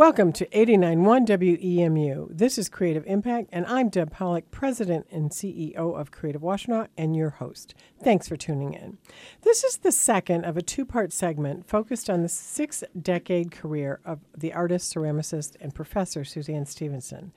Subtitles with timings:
[0.00, 2.28] Welcome to 89.1 WEMU.
[2.30, 7.14] This is Creative Impact, and I'm Deb Polich, President and CEO of Creative Washtenaw, and
[7.14, 7.74] your host.
[8.02, 8.96] Thanks for tuning in.
[9.42, 14.00] This is the second of a two part segment focused on the six decade career
[14.06, 17.32] of the artist, ceramicist, and professor Susanne Stephenson.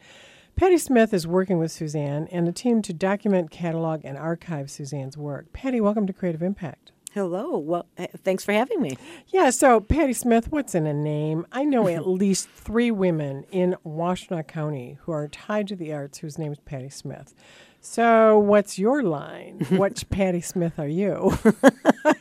[0.55, 5.17] Patti Smith is working with Susanne and a team to document, catalog, and archive Susanne's
[5.17, 5.51] work.
[5.51, 6.92] Patti, welcome to Creative Impact.
[7.13, 7.59] Hello.
[7.59, 8.97] Well, uh, thanks for having me.
[9.27, 11.45] Yeah, so Patti Smith, what's in a name?
[11.51, 16.17] I know at least three women in Washtenaw County who are tied to the arts
[16.17, 17.35] whose name is Patti Smith.
[17.81, 19.59] So, what's your line?
[19.69, 21.37] Which Patti Smith are you?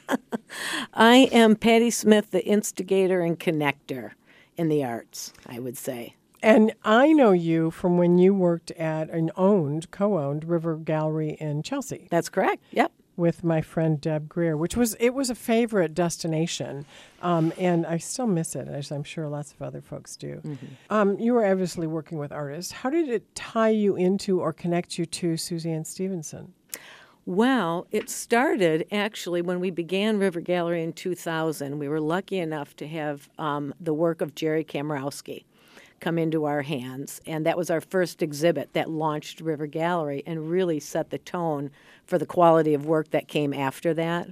[0.93, 4.11] I am Patti Smith, the instigator and connector
[4.59, 6.17] in the arts, I would say.
[6.43, 11.39] And I know you from when you worked at and owned, co owned River Gallery
[11.41, 12.09] in Chelsea.
[12.11, 12.63] That's correct.
[12.73, 16.87] Yep with my friend Deb Greer, which was it was a favorite destination,
[17.21, 20.41] um, and I still miss it, as I'm sure lots of other folks do.
[20.45, 20.67] Mm-hmm.
[20.91, 22.73] Um, you were obviously working with artists.
[22.73, 26.55] How did it tie you into or connect you to Susanne Stephenson?
[27.25, 31.79] Well, it started actually when we began River Gallery in 2000.
[31.79, 35.45] We were lucky enough to have um, the work of Jerry Kamrowski
[36.03, 37.21] come into our hands.
[37.27, 41.71] And that was our first exhibit that launched River Gallery and really set the tone
[42.05, 44.29] for the quality of work that came after that.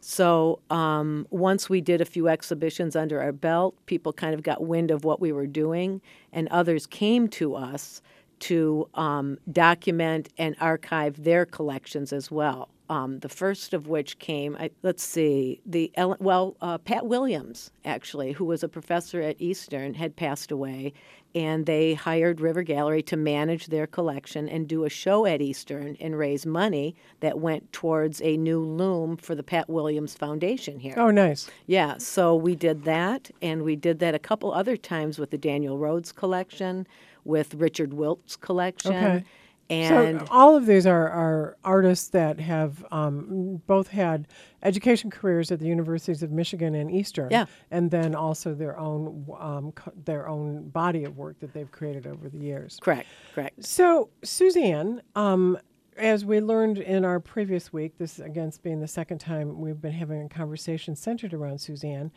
[0.00, 4.66] So um, once we did a few exhibitions under our belt, people kind of got
[4.66, 6.02] wind of what we were doing,
[6.32, 8.02] and others came to us
[8.40, 12.68] to um, document and archive their collections as well.
[12.90, 15.90] Um, the first of which came, I, let's see, the
[16.20, 20.92] well, uh, Pat Williams actually, who was a professor at Eastern, had passed away,
[21.34, 25.96] and they hired River Gallery to manage their collection and do a show at Eastern
[25.98, 30.94] and raise money that went towards a new loom for the Pat Williams Foundation here.
[30.98, 31.50] Oh, nice.
[31.66, 35.38] Yeah, so we did that, and we did that a couple other times with the
[35.38, 36.86] Daniel Rhodes collection,
[37.24, 38.92] with Richard Wilt's collection.
[38.92, 39.24] Okay
[39.70, 44.28] and so all of these are, are artists that have um, both had
[44.62, 47.46] education careers at the universities of Michigan and Eastern, yeah.
[47.70, 52.06] and then also their own um, co- their own body of work that they've created
[52.06, 52.78] over the years.
[52.80, 53.64] Correct, correct.
[53.64, 55.58] So Susanne, um,
[55.96, 59.92] as we learned in our previous week, this again being the second time we've been
[59.92, 62.10] having a conversation centered around Susanne.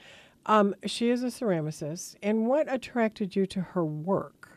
[0.45, 4.56] Um, she is a ceramicist, and what attracted you to her work?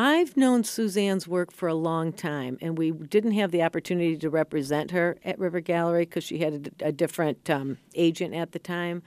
[0.00, 4.30] I've known Susanne's work for a long time, and we didn't have the opportunity to
[4.30, 8.60] represent her at River Gallery because she had a, a different um, agent at the
[8.60, 9.02] time.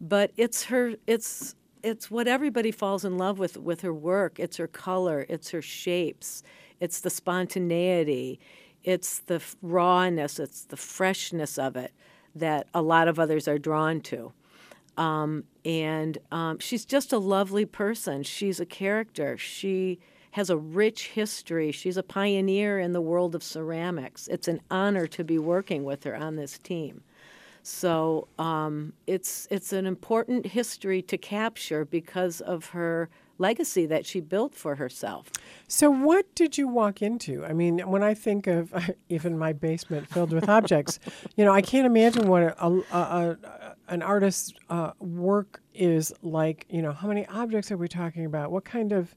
[0.00, 1.54] But it's her, it's
[1.84, 4.40] it's what everybody falls in love with with her work.
[4.40, 6.42] It's her color, it's her shapes,
[6.80, 8.40] it's the spontaneity,
[8.82, 11.92] it's the rawness, it's the freshness of it
[12.34, 14.32] that a lot of others are drawn to.
[14.96, 18.24] Um, and um, she's just a lovely person.
[18.24, 19.38] She's a character.
[19.38, 20.00] She
[20.32, 21.72] has a rich history.
[21.72, 24.28] She's a pioneer in the world of ceramics.
[24.28, 27.02] It's an honor to be working with her on this team.
[27.62, 33.08] So um, it's it's an important history to capture because of her
[33.42, 35.30] legacy that she built for herself.
[35.68, 37.44] So, what did you walk into?
[37.44, 38.72] I mean, when I think of
[39.10, 40.98] even my basement filled with objects,
[41.36, 43.36] you know, I can't imagine what a, a, a,
[43.88, 46.64] an artist's uh, work is like.
[46.70, 48.50] You know, how many objects are we talking about?
[48.50, 49.14] What kind of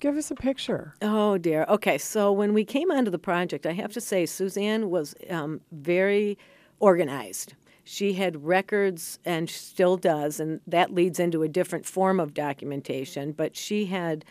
[0.00, 0.94] give us a picture.
[1.02, 1.64] Oh dear.
[1.68, 5.60] Okay, so when we came onto the project, I have to say Susanne was um,
[5.72, 6.38] very
[6.80, 7.54] organized.
[7.84, 13.32] She had records and still does, and that leads into a different form of documentation.
[13.32, 14.24] But she had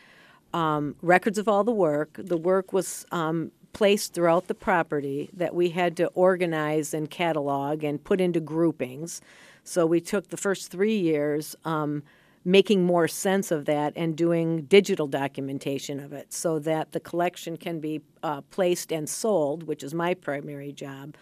[0.54, 2.16] um, records of all the work.
[2.18, 7.84] The work was um, placed throughout the property that we had to organize and catalog
[7.84, 9.22] and put into groupings.
[9.64, 11.56] So we took the first three years.
[11.64, 12.04] Um,
[12.46, 17.56] making more sense of that and doing digital documentation of it so that the collection
[17.56, 21.16] can be uh, placed and sold, which is my primary job,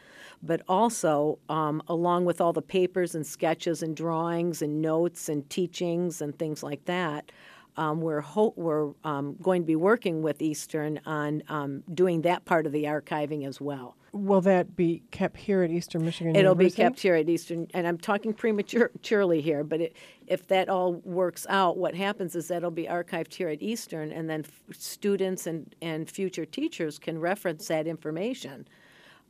[0.43, 5.49] but also um, along with all the papers and sketches and drawings and notes and
[5.49, 7.31] teachings and things like that.
[7.77, 12.43] Um, we're ho- we're um, going to be working with Eastern on um, doing that
[12.43, 13.95] part of the archiving as well.
[14.13, 16.81] Will that be kept here at Eastern Michigan It'll University?
[16.81, 19.95] be kept here at Eastern, and I'm talking prematurely here, but it,
[20.27, 24.29] if that all works out, what happens is that'll be archived here at Eastern, and
[24.29, 28.67] then f- students and, and future teachers can reference that information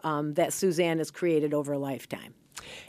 [0.04, 2.34] um, that Susanne has created over a lifetime.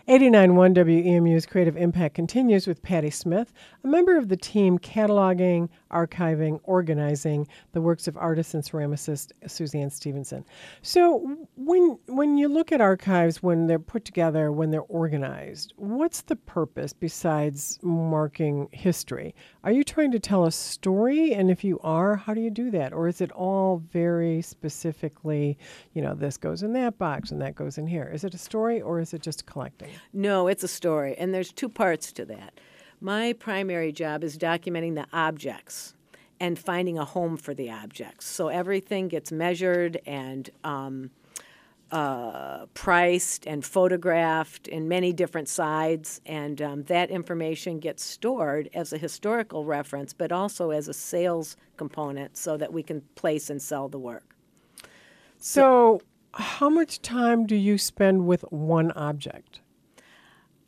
[0.08, 3.52] 89.1 WEMU's Creative Impact continues with Patti Smith,
[3.84, 9.90] a member of the team cataloging, archiving, organizing the works of artist and ceramicist Susanne
[9.90, 10.44] Stephenson.
[10.82, 16.22] So, when when you look at archives, when they're put together, when they're organized, what's
[16.22, 19.34] the purpose besides marking history?
[19.64, 21.32] Are you trying to tell a story?
[21.34, 22.92] And if you are, how do you do that?
[22.92, 25.58] Or is it all very specifically,
[25.94, 28.10] you know, this goes in that box and that goes in here?
[28.12, 29.90] Is it a story or is it just collecting?
[30.12, 32.58] No, it's a story, and there's two parts to that.
[33.00, 35.94] My primary job is documenting the objects
[36.40, 38.26] and finding a home for the objects.
[38.26, 41.10] So everything gets measured and um,
[41.92, 48.92] uh, priced and photographed in many different sides, and um, that information gets stored as
[48.92, 53.60] a historical reference, but also as a sales component so that we can place and
[53.60, 54.34] sell the work.
[55.38, 56.00] So,
[56.34, 59.60] how much time do you spend with one object?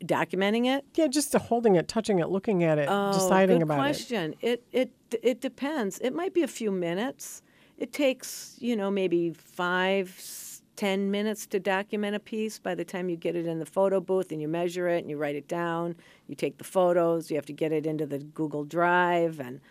[0.03, 0.85] Documenting it?
[0.95, 4.35] Yeah, just holding it, touching it, looking at it, Oh, deciding good about question.
[4.41, 4.63] It.
[4.71, 5.97] it it it depends.
[5.99, 7.41] It might be a few minutes.
[7.77, 12.59] It takes you know maybe five, ten minutes to document a piece.
[12.59, 15.09] By the time you get it in the photo booth and you measure it and
[15.09, 15.95] you write it down,
[16.27, 17.31] you take the photos.
[17.31, 19.61] You have to get it into the Google Drive and.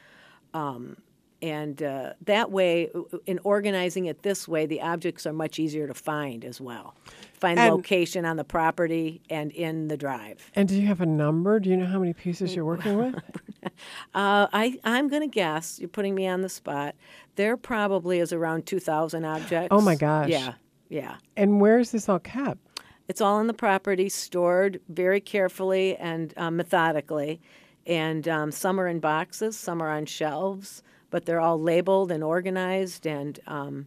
[0.55, 0.97] Um,
[1.45, 2.89] and uh, that way,
[3.27, 6.95] in organizing it this way, the objects are much easier to find as well.
[7.35, 10.51] Find And- location on the property and in the drive.
[10.55, 11.61] And do you have a number?
[11.61, 13.15] Do you know how many pieces you're working with?
[14.15, 16.95] Uh, I, I'm going to guess, you're putting me on the spot,
[17.37, 19.69] there probably is around 2,000 objects.
[19.71, 20.31] Oh my gosh.
[20.31, 20.55] Yeah,
[20.89, 21.17] yeah.
[21.37, 22.59] and where is this all kept?
[23.07, 27.43] It's all on the property, stored very carefully and uh, methodically.
[27.87, 30.83] And um, some are in boxes, some are on shelves,
[31.15, 33.87] but they're all labeled and organized and um,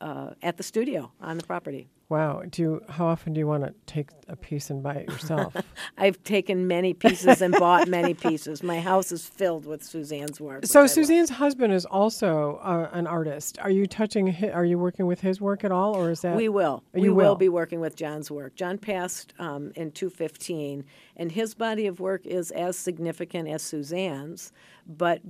[0.00, 1.88] uh, at the studio on the property.
[2.08, 2.44] Wow.
[2.48, 5.56] Do you, how often do you want to take a piece and buy it yourself?
[5.98, 8.62] I've taken many pieces and bought many pieces.
[8.62, 10.64] My house is filled with Susanne's work.
[10.64, 10.86] so.
[10.86, 13.58] Susanne's husband is also uh, an artist.
[13.58, 14.28] Are you touching?
[14.28, 16.84] Hi, are you working with his work at all, or is that We will.
[16.92, 17.14] We will.
[17.16, 17.34] will.
[17.34, 18.54] be working with John's work.
[18.54, 20.84] John passed um, in 215,
[21.16, 24.52] and his body of work is as significant as Susanne's,
[24.86, 25.22] but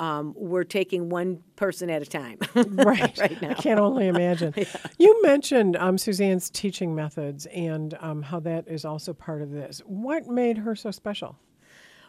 [0.00, 2.38] um, we're taking one person at a time.
[2.54, 3.50] right right now.
[3.50, 4.54] I can't only imagine.
[4.98, 9.80] You mentioned um, Susanne's teaching methods and um, how that is also part of this.
[9.86, 11.36] What made her so special?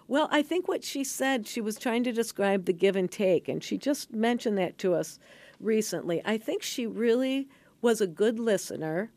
[0.07, 3.47] Well, I think what she said, she was trying to describe the give and take,
[3.47, 5.19] and she just mentioned that to us
[5.59, 6.21] recently.
[6.25, 7.47] I think she really
[7.81, 9.11] was a good listener.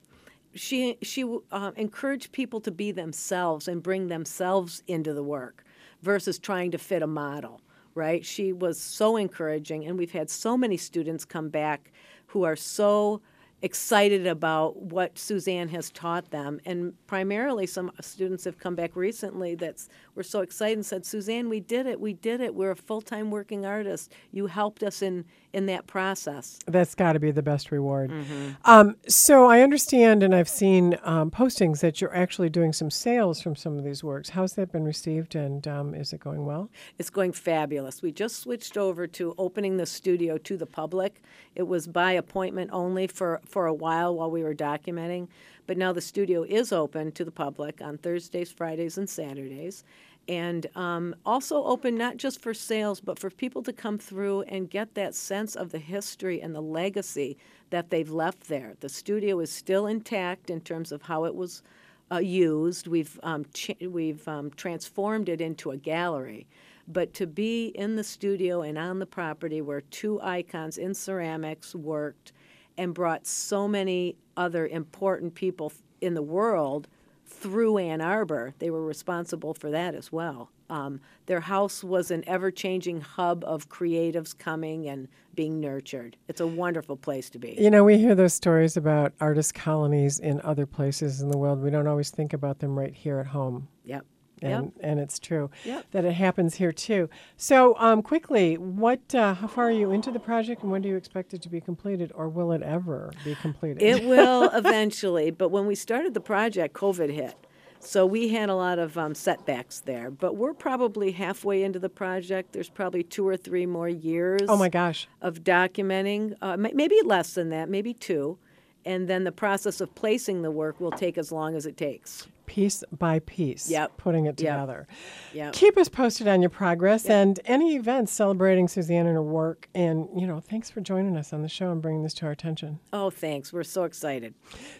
[0.55, 5.65] She she uh, encouraged people to be themselves and bring themselves into the work,
[6.03, 7.61] versus trying to fit a model.
[7.95, 8.25] Right?
[8.25, 11.93] She was so encouraging, and we've had so many students come back
[12.29, 13.21] who are so
[13.65, 16.61] excited about what Susanne has taught them.
[16.67, 21.49] And primarily, some students have come back recently that were so excited and said, Susanne,
[21.49, 21.99] we did it.
[21.99, 22.55] We did it.
[22.55, 24.13] We're a full time working artist.
[24.33, 25.25] You helped us in,
[25.55, 26.59] in that process.
[26.67, 28.11] That's got to be the best reward.
[28.11, 28.51] Mm-hmm.
[28.67, 33.41] Um, so I understand, and I've seen um, postings that you're actually doing some sales
[33.41, 34.29] from some of these works.
[34.29, 36.69] How's that been received, and um, is it going well?
[36.99, 38.03] It's going fabulous.
[38.03, 41.23] We just switched over to opening the studio to the public.
[41.55, 45.29] It was by appointment only for, for a while while we were documenting,
[45.69, 49.85] but now the studio is open to the public on Thursdays, Fridays, and Saturdays.
[50.27, 54.69] And um, also open not just for sales, but for people to come through and
[54.69, 57.37] get that sense of the history and the legacy
[57.71, 58.75] that they've left there.
[58.81, 61.63] The studio is still intact in terms of how it was
[62.11, 62.89] uh, used.
[62.89, 66.49] We've um, ch- we've um, transformed it into a gallery,
[66.89, 71.73] but to be in the studio and on the property where two icons in ceramics
[71.73, 72.33] worked
[72.77, 76.89] and brought so many other important people in the world
[77.27, 80.51] through Ann Arbor, they were responsible for that as well.
[80.71, 86.17] Um, their house was an ever changing hub of creatives coming and being nurtured.
[86.29, 87.57] It's a wonderful place to be.
[87.59, 91.63] You know, we hear those stories about artist colonies in other places in the world.
[91.63, 93.69] We don't always think about them right here at home.
[93.85, 94.07] Yep.
[94.43, 94.73] And, Yep.
[94.81, 95.87] and it's true Yep.
[95.93, 97.09] that it happens here too.
[97.37, 99.15] So, um, quickly, what?
[99.15, 101.49] Uh, how far are you into the project, and when do you expect it to
[101.49, 103.83] be completed, or will it ever be completed?
[103.83, 107.35] It will eventually, but when we started the project, COVID hit.
[107.81, 110.11] So we had a lot of um, setbacks there.
[110.11, 112.53] But we're probably halfway into the project.
[112.55, 115.07] There's probably two or three more years oh my gosh!
[115.21, 118.39] of documenting, uh, ma- maybe less than that, maybe two.
[118.87, 122.27] And then the process of placing the work will take as long as it takes.
[122.47, 123.97] Piece by piece, Yep.
[123.97, 124.37] putting it Yep.
[124.37, 124.87] together.
[125.33, 125.53] Yep.
[125.55, 129.69] Keep us posted on your progress and any events celebrating Susanne and her work.
[129.75, 132.33] And, you know, thanks for joining us on the show and bringing this to our
[132.33, 132.81] attention.
[132.93, 133.53] Oh, thanks.
[133.53, 134.35] We're so excited.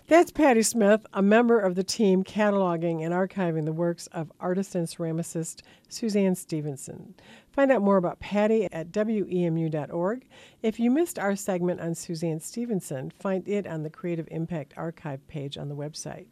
[0.07, 4.75] That's Patti Smith, a member of the team cataloging and archiving the works of artist
[4.75, 7.15] and ceramicist Susanne Stephenson.
[7.51, 10.27] Find out more about Patti at WEMU.org.
[10.63, 15.27] If you missed our segment on Susanne Stephenson, find it on the Creative Impact Archive
[15.29, 16.27] page on the website.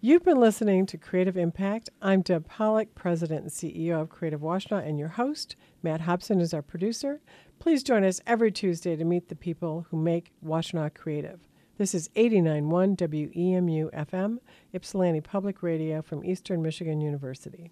[0.00, 1.90] You've been listening to Creative Impact.
[2.00, 5.56] I'm Deb Polich, President and CEO of Creative Washtenaw, and your host.
[5.82, 7.20] Matt Hobson is our producer.
[7.58, 11.40] Please join us every Tuesday to meet the people who make Washtenaw creative.
[11.78, 14.38] This is 89.1 WEMU FM,
[14.72, 17.66] Ypsilanti Public Radio from Eastern Michigan University.